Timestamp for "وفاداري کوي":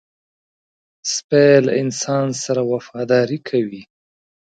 2.73-3.83